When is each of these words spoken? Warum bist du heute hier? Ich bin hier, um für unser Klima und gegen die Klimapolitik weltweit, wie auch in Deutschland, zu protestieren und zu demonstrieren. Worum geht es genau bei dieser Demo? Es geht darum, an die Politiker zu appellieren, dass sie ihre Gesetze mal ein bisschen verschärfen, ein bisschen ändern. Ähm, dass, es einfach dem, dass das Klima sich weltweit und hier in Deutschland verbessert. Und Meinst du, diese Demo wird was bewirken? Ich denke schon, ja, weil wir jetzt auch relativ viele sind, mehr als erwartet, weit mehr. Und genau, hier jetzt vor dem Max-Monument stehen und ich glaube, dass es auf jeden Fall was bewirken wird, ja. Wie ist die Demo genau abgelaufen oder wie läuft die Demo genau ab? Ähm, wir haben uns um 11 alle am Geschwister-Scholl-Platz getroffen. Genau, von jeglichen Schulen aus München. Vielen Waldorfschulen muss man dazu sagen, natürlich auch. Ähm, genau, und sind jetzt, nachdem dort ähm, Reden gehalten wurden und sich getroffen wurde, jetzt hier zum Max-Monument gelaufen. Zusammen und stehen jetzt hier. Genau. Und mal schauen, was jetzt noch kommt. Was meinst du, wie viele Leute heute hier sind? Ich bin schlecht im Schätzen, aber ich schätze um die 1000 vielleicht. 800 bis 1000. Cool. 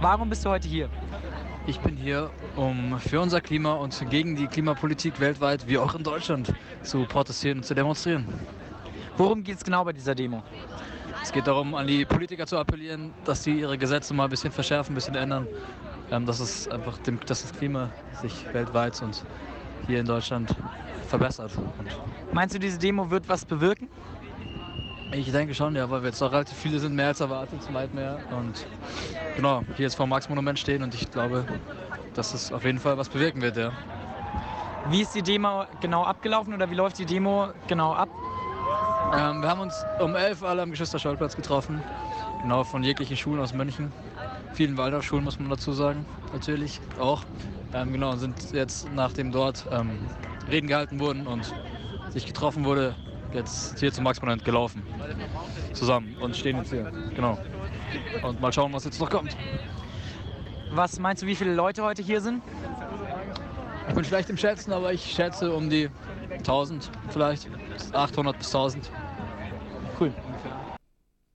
Warum 0.00 0.28
bist 0.28 0.44
du 0.44 0.50
heute 0.50 0.68
hier? 0.68 0.88
Ich 1.66 1.80
bin 1.80 1.96
hier, 1.96 2.30
um 2.54 3.00
für 3.00 3.20
unser 3.20 3.40
Klima 3.40 3.72
und 3.72 4.08
gegen 4.10 4.36
die 4.36 4.46
Klimapolitik 4.46 5.18
weltweit, 5.18 5.66
wie 5.66 5.76
auch 5.76 5.92
in 5.96 6.04
Deutschland, 6.04 6.54
zu 6.84 7.04
protestieren 7.04 7.58
und 7.58 7.64
zu 7.64 7.74
demonstrieren. 7.74 8.24
Worum 9.16 9.42
geht 9.42 9.56
es 9.56 9.64
genau 9.64 9.84
bei 9.84 9.92
dieser 9.92 10.14
Demo? 10.14 10.44
Es 11.20 11.32
geht 11.32 11.48
darum, 11.48 11.74
an 11.74 11.88
die 11.88 12.04
Politiker 12.04 12.46
zu 12.46 12.56
appellieren, 12.56 13.12
dass 13.24 13.42
sie 13.42 13.58
ihre 13.58 13.76
Gesetze 13.76 14.14
mal 14.14 14.24
ein 14.24 14.30
bisschen 14.30 14.52
verschärfen, 14.52 14.92
ein 14.92 14.94
bisschen 14.94 15.16
ändern. 15.16 15.48
Ähm, 16.12 16.24
dass, 16.26 16.38
es 16.38 16.68
einfach 16.68 16.96
dem, 16.98 17.18
dass 17.26 17.42
das 17.42 17.52
Klima 17.52 17.90
sich 18.22 18.46
weltweit 18.52 19.02
und 19.02 19.24
hier 19.88 19.98
in 19.98 20.06
Deutschland 20.06 20.54
verbessert. 21.08 21.50
Und 21.56 21.88
Meinst 22.32 22.54
du, 22.54 22.60
diese 22.60 22.78
Demo 22.78 23.10
wird 23.10 23.28
was 23.28 23.44
bewirken? 23.44 23.88
Ich 25.12 25.32
denke 25.32 25.54
schon, 25.54 25.74
ja, 25.74 25.88
weil 25.90 26.02
wir 26.02 26.08
jetzt 26.08 26.22
auch 26.22 26.32
relativ 26.32 26.56
viele 26.56 26.78
sind, 26.78 26.94
mehr 26.94 27.08
als 27.08 27.20
erwartet, 27.20 27.60
weit 27.72 27.94
mehr. 27.94 28.18
Und 28.30 28.66
genau, 29.36 29.62
hier 29.76 29.84
jetzt 29.84 29.94
vor 29.94 30.06
dem 30.06 30.10
Max-Monument 30.10 30.58
stehen 30.58 30.82
und 30.82 30.94
ich 30.94 31.10
glaube, 31.10 31.44
dass 32.14 32.34
es 32.34 32.52
auf 32.52 32.64
jeden 32.64 32.78
Fall 32.78 32.98
was 32.98 33.08
bewirken 33.08 33.40
wird, 33.40 33.56
ja. 33.56 33.72
Wie 34.90 35.02
ist 35.02 35.14
die 35.14 35.22
Demo 35.22 35.64
genau 35.80 36.04
abgelaufen 36.04 36.54
oder 36.54 36.70
wie 36.70 36.74
läuft 36.74 36.98
die 36.98 37.04
Demo 37.04 37.48
genau 37.66 37.92
ab? 37.92 38.08
Ähm, 39.14 39.40
wir 39.40 39.48
haben 39.48 39.60
uns 39.60 39.84
um 39.98 40.14
11 40.14 40.42
alle 40.42 40.62
am 40.62 40.70
Geschwister-Scholl-Platz 40.70 41.36
getroffen. 41.36 41.82
Genau, 42.42 42.64
von 42.64 42.82
jeglichen 42.82 43.16
Schulen 43.16 43.40
aus 43.40 43.52
München. 43.52 43.92
Vielen 44.52 44.76
Waldorfschulen 44.76 45.24
muss 45.24 45.38
man 45.38 45.48
dazu 45.48 45.72
sagen, 45.72 46.06
natürlich 46.32 46.80
auch. 46.98 47.22
Ähm, 47.74 47.92
genau, 47.92 48.12
und 48.12 48.18
sind 48.18 48.52
jetzt, 48.52 48.88
nachdem 48.94 49.32
dort 49.32 49.66
ähm, 49.70 49.98
Reden 50.50 50.68
gehalten 50.68 51.00
wurden 51.00 51.26
und 51.26 51.52
sich 52.10 52.26
getroffen 52.26 52.64
wurde, 52.64 52.94
jetzt 53.32 53.78
hier 53.78 53.92
zum 53.92 54.04
Max-Monument 54.04 54.44
gelaufen. 54.44 54.82
Zusammen 55.72 56.16
und 56.20 56.36
stehen 56.36 56.56
jetzt 56.56 56.70
hier. 56.70 56.90
Genau. 57.14 57.38
Und 58.22 58.40
mal 58.40 58.52
schauen, 58.52 58.72
was 58.72 58.84
jetzt 58.84 59.00
noch 59.00 59.10
kommt. 59.10 59.36
Was 60.70 60.98
meinst 60.98 61.22
du, 61.22 61.26
wie 61.26 61.34
viele 61.34 61.54
Leute 61.54 61.82
heute 61.82 62.02
hier 62.02 62.20
sind? 62.20 62.42
Ich 63.88 63.94
bin 63.94 64.04
schlecht 64.04 64.28
im 64.28 64.36
Schätzen, 64.36 64.72
aber 64.72 64.92
ich 64.92 65.02
schätze 65.02 65.50
um 65.50 65.70
die 65.70 65.88
1000 66.30 66.90
vielleicht. 67.08 67.48
800 67.92 68.38
bis 68.38 68.48
1000. 68.48 68.90
Cool. 69.98 70.12